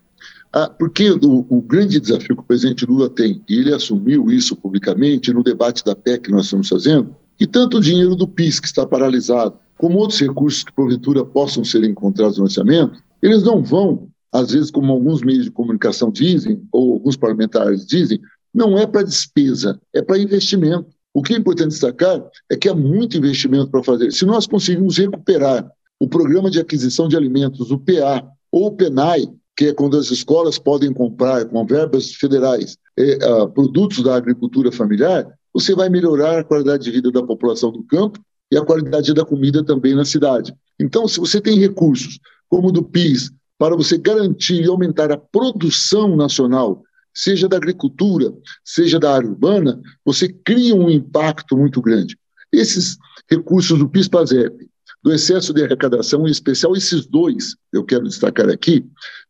Ah, 0.52 0.68
porque 0.68 1.10
o, 1.10 1.46
o, 1.48 1.62
grande 1.62 2.00
desafio 2.00 2.34
que 2.34 2.42
o 2.42 2.44
presidente 2.44 2.84
Lula 2.84 3.08
tem, 3.08 3.40
e 3.48 3.58
ele 3.58 3.72
assumiu 3.72 4.30
isso 4.30 4.56
publicamente 4.56 5.32
no 5.32 5.44
debate 5.44 5.84
da 5.84 5.94
PEC 5.94 6.24
que 6.24 6.32
nós 6.32 6.46
estamos 6.46 6.68
fazendo, 6.68 7.14
que 7.38 7.46
tanto 7.46 7.76
o 7.76 7.80
dinheiro 7.80 8.16
do 8.16 8.26
PIS, 8.26 8.58
que 8.58 8.66
está 8.66 8.84
paralisado, 8.84 9.54
como 9.78 9.98
outros 9.98 10.20
recursos 10.20 10.64
que 10.64 10.72
porventura 10.72 11.24
possam 11.24 11.64
ser 11.64 11.84
encontrados 11.84 12.36
no 12.36 12.44
orçamento, 12.44 13.00
eles 13.22 13.42
não 13.44 13.62
vão, 13.62 14.08
às 14.32 14.50
vezes, 14.50 14.70
como 14.70 14.92
alguns 14.92 15.22
meios 15.22 15.44
de 15.44 15.50
comunicação 15.50 16.10
dizem, 16.10 16.60
ou 16.72 16.94
alguns 16.94 17.16
parlamentares 17.16 17.86
dizem, 17.86 18.20
não 18.54 18.78
é 18.78 18.86
para 18.86 19.02
despesa, 19.02 19.80
é 19.94 20.02
para 20.02 20.18
investimento. 20.18 20.86
O 21.12 21.22
que 21.22 21.34
é 21.34 21.36
importante 21.36 21.70
destacar 21.70 22.22
é 22.50 22.56
que 22.56 22.68
há 22.68 22.74
muito 22.74 23.16
investimento 23.16 23.70
para 23.70 23.82
fazer. 23.82 24.12
Se 24.12 24.24
nós 24.24 24.46
conseguirmos 24.46 24.98
recuperar 24.98 25.70
o 25.98 26.08
programa 26.08 26.50
de 26.50 26.60
aquisição 26.60 27.08
de 27.08 27.16
alimentos, 27.16 27.70
o 27.70 27.78
PA, 27.78 28.26
ou 28.50 28.66
o 28.66 28.72
PENAI, 28.72 29.28
que 29.56 29.66
é 29.66 29.74
quando 29.74 29.96
as 29.96 30.10
escolas 30.10 30.58
podem 30.58 30.92
comprar 30.92 31.44
com 31.44 31.66
verbas 31.66 32.14
federais 32.14 32.78
uh, 32.98 33.48
produtos 33.50 34.02
da 34.02 34.16
agricultura 34.16 34.72
familiar, 34.72 35.26
você 35.52 35.74
vai 35.74 35.88
melhorar 35.88 36.38
a 36.38 36.44
qualidade 36.44 36.84
de 36.84 36.90
vida 36.90 37.10
da 37.10 37.22
população 37.22 37.70
do 37.70 37.82
campo 37.82 38.20
e 38.50 38.56
a 38.56 38.64
qualidade 38.64 39.12
da 39.12 39.24
comida 39.24 39.64
também 39.64 39.94
na 39.94 40.04
cidade. 40.04 40.54
Então, 40.80 41.06
se 41.06 41.20
você 41.20 41.40
tem 41.40 41.58
recursos 41.58 42.18
como 42.48 42.68
o 42.68 42.72
do 42.72 42.82
PIS 42.82 43.30
para 43.58 43.76
você 43.76 43.98
garantir 43.98 44.62
e 44.62 44.68
aumentar 44.68 45.12
a 45.12 45.18
produção 45.18 46.16
nacional 46.16 46.82
seja 47.14 47.48
da 47.48 47.56
agricultura, 47.56 48.32
seja 48.64 48.98
da 48.98 49.14
área 49.14 49.28
urbana, 49.28 49.80
você 50.04 50.28
cria 50.28 50.74
um 50.74 50.90
impacto 50.90 51.56
muito 51.56 51.80
grande. 51.80 52.18
Esses 52.52 52.96
recursos 53.30 53.78
do 53.78 53.88
PIS-PASEP, 53.88 54.68
do 55.02 55.12
excesso 55.12 55.52
de 55.52 55.64
arrecadação, 55.64 56.26
em 56.26 56.30
especial 56.30 56.76
esses 56.76 57.06
dois, 57.06 57.56
eu 57.72 57.84
quero 57.84 58.04
destacar 58.04 58.48
aqui, 58.48 58.84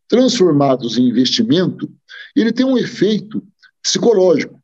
transformados 0.09 0.99
em 0.99 1.09
investimento, 1.09 1.91
ele 2.35 2.53
tem 2.53 2.67
um 2.67 2.77
efeito 2.77 3.43
psicológico. 3.83 4.61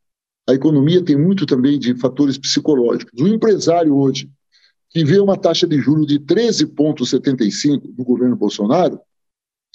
A 0.49 0.55
economia 0.55 1.05
tem 1.05 1.17
muito 1.17 1.47
também 1.47 1.79
de 1.79 1.95
fatores 1.97 2.39
psicológicos. 2.39 3.21
O 3.21 3.29
empresário 3.29 3.97
hoje, 3.97 4.31
que 4.91 5.05
vê 5.05 5.19
uma 5.19 5.37
taxa 5.37 5.67
de 5.67 5.79
juros 5.81 6.07
de 6.07 6.19
13,75 6.21 7.95
no 7.97 8.05
governo 8.05 8.37
Bolsonaro, 8.37 9.01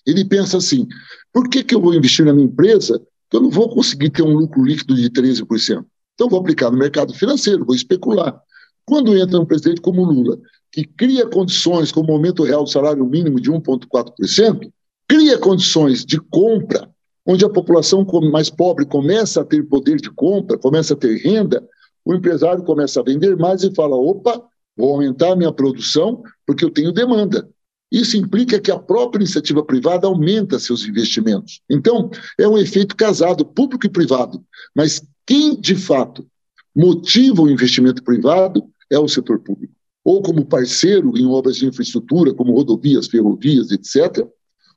ele 0.05 0.25
pensa 0.25 0.57
assim: 0.57 0.87
por 1.31 1.49
que, 1.49 1.63
que 1.63 1.75
eu 1.75 1.81
vou 1.81 1.93
investir 1.93 2.25
na 2.25 2.33
minha 2.33 2.47
empresa 2.47 3.01
eu 3.31 3.41
não 3.41 3.49
vou 3.49 3.69
conseguir 3.69 4.09
ter 4.09 4.23
um 4.23 4.35
lucro 4.35 4.63
líquido 4.63 4.95
de 4.95 5.09
13%. 5.09 5.85
Então, 6.13 6.29
vou 6.29 6.39
aplicar 6.39 6.69
no 6.69 6.77
mercado 6.77 7.13
financeiro, 7.13 7.65
vou 7.65 7.75
especular. 7.75 8.39
Quando 8.85 9.17
entra 9.17 9.39
um 9.39 9.45
presidente 9.45 9.81
como 9.81 10.03
Lula, 10.03 10.37
que 10.71 10.85
cria 10.85 11.25
condições, 11.27 11.91
como 11.91 12.11
aumento 12.11 12.43
real 12.43 12.63
do 12.63 12.69
salário 12.69 13.05
mínimo 13.05 13.39
de 13.39 13.51
1,4%, 13.51 14.71
cria 15.07 15.37
condições 15.37 16.05
de 16.05 16.19
compra, 16.19 16.89
onde 17.25 17.45
a 17.45 17.49
população 17.49 18.05
mais 18.31 18.49
pobre 18.49 18.85
começa 18.85 19.41
a 19.41 19.45
ter 19.45 19.63
poder 19.63 19.97
de 19.97 20.09
compra, 20.09 20.57
começa 20.57 20.93
a 20.93 20.97
ter 20.97 21.17
renda, 21.17 21.67
o 22.03 22.13
empresário 22.13 22.63
começa 22.63 22.99
a 22.99 23.03
vender 23.03 23.35
mais 23.37 23.63
e 23.63 23.73
fala: 23.73 23.95
opa, 23.95 24.41
vou 24.75 24.93
aumentar 24.93 25.33
a 25.33 25.35
minha 25.35 25.51
produção 25.51 26.23
porque 26.45 26.65
eu 26.65 26.71
tenho 26.71 26.91
demanda. 26.91 27.47
Isso 27.91 28.15
implica 28.15 28.59
que 28.59 28.71
a 28.71 28.79
própria 28.79 29.21
iniciativa 29.21 29.63
privada 29.63 30.07
aumenta 30.07 30.57
seus 30.57 30.85
investimentos. 30.85 31.61
Então, 31.69 32.09
é 32.39 32.47
um 32.47 32.57
efeito 32.57 32.95
casado, 32.95 33.45
público 33.45 33.85
e 33.85 33.89
privado. 33.89 34.43
Mas 34.73 35.03
quem 35.27 35.59
de 35.59 35.75
fato 35.75 36.25
motiva 36.73 37.41
o 37.41 37.49
investimento 37.49 38.01
privado 38.01 38.63
é 38.89 38.97
o 38.97 39.09
setor 39.09 39.39
público. 39.39 39.73
Ou 40.03 40.21
como 40.21 40.45
parceiro 40.45 41.17
em 41.17 41.25
obras 41.25 41.57
de 41.57 41.65
infraestrutura, 41.65 42.33
como 42.33 42.53
rodovias, 42.53 43.07
ferrovias, 43.07 43.71
etc., 43.71 44.25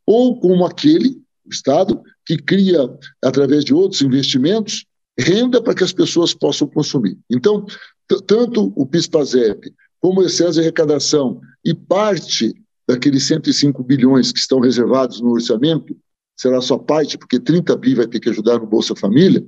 ou 0.04 0.38
como 0.38 0.66
aquele, 0.66 1.22
o 1.46 1.50
Estado, 1.50 2.02
que 2.26 2.36
cria, 2.36 2.90
através 3.22 3.64
de 3.64 3.72
outros 3.72 4.02
investimentos, 4.02 4.84
renda 5.18 5.62
para 5.62 5.74
que 5.74 5.84
as 5.84 5.92
pessoas 5.92 6.34
possam 6.34 6.66
consumir. 6.66 7.16
Então, 7.30 7.64
tanto 8.26 8.72
o 8.76 8.84
PIS-PASEP 8.84 9.72
como 10.00 10.20
o 10.20 10.24
excesso 10.24 10.54
de 10.54 10.60
arrecadação 10.60 11.40
e 11.64 11.72
parte 11.72 12.54
daqueles 12.86 13.24
105 13.24 13.82
bilhões 13.82 14.32
que 14.32 14.38
estão 14.38 14.60
reservados 14.60 15.20
no 15.20 15.30
orçamento, 15.30 15.96
será 16.36 16.60
só 16.60 16.76
parte, 16.76 17.16
porque 17.16 17.40
30 17.40 17.76
bi 17.76 17.94
vai 17.94 18.06
ter 18.06 18.20
que 18.20 18.28
ajudar 18.28 18.58
no 18.58 18.66
Bolsa 18.66 18.94
Família, 18.94 19.44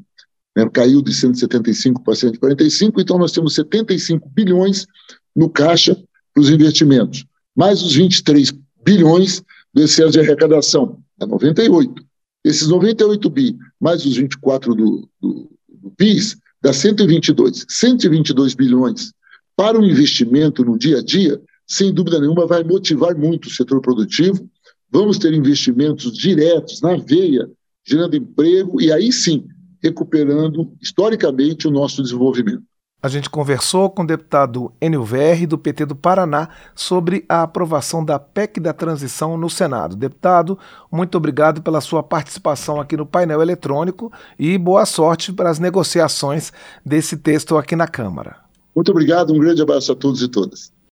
né, 0.57 0.69
caiu 0.73 1.03
de 1.03 1.13
175 1.13 2.03
para 2.03 2.15
145, 2.15 3.01
então 3.01 3.19
nós 3.19 3.33
temos 3.33 3.55
75 3.55 4.29
bilhões 4.31 4.87
no 5.35 5.51
caixa 5.51 5.95
para 6.33 6.41
os 6.41 6.49
investimentos, 6.49 7.27
mais 7.55 7.83
os 7.83 7.95
23 7.95 8.55
bilhões 8.85 9.43
do 9.75 9.83
excesso 9.83 10.13
de 10.13 10.21
arrecadação, 10.21 11.03
é 11.21 11.27
98. 11.27 12.05
Esses 12.45 12.69
98 12.69 13.29
bi, 13.29 13.57
mais 13.81 14.07
os 14.07 14.17
24 14.17 14.75
do, 14.75 15.09
do, 15.21 15.51
do 15.69 15.91
PIS, 15.91 16.37
dá 16.63 16.73
122. 16.73 17.67
122 17.69 18.55
bilhões 18.55 19.13
para 19.57 19.79
o 19.79 19.85
investimento 19.85 20.65
no 20.65 20.79
dia 20.79 20.99
a 20.99 21.03
dia, 21.03 21.41
sem 21.67 21.93
dúvida 21.93 22.21
nenhuma, 22.21 22.47
vai 22.47 22.63
motivar 22.63 23.17
muito 23.17 23.47
o 23.47 23.51
setor 23.51 23.81
produtivo. 23.81 24.49
Vamos 24.91 25.19
ter 25.19 25.33
investimentos 25.35 26.13
diretos 26.13 26.81
na 26.81 26.97
veia, 26.97 27.51
gerando 27.85 28.17
emprego 28.17 28.81
e 28.81 28.93
aí 28.93 29.13
sim 29.13 29.47
recuperando 29.83 30.73
historicamente 30.81 31.69
o 31.69 31.71
nosso 31.71 32.03
desenvolvimento. 32.03 32.63
A 33.03 33.09
gente 33.09 33.29
conversou 33.29 33.91
com 33.91 34.03
o 34.03 34.07
deputado 34.07 34.73
Enio 34.81 35.05
Verri, 35.05 35.47
do 35.47 35.59
PT 35.59 35.87
do 35.87 35.95
Paraná, 35.95 36.49
sobre 36.75 37.25
a 37.29 37.43
aprovação 37.43 38.05
da 38.05 38.19
PEC 38.19 38.59
da 38.59 38.73
transição 38.73 39.37
no 39.37 39.51
Senado. 39.51 39.95
Deputado, 39.95 40.59
muito 40.91 41.17
obrigado 41.17 41.63
pela 41.63 41.81
sua 41.81 42.03
participação 42.03 42.81
aqui 42.81 42.97
no 42.97 43.07
painel 43.07 43.43
eletrônico 43.43 44.11
e 44.39 44.57
boa 44.57 44.87
sorte 44.87 45.33
para 45.33 45.51
as 45.51 45.59
negociações 45.59 46.53
desse 46.85 47.17
texto 47.17 47.57
aqui 47.57 47.77
na 47.77 47.87
Câmara. 47.87 48.39
Muito 48.75 48.91
obrigado, 48.91 49.33
um 49.33 49.39
grande 49.39 49.63
abraço 49.63 49.93
a 49.93 49.95
todos 49.95 50.23
e 50.23 50.29
todas. 50.29 50.73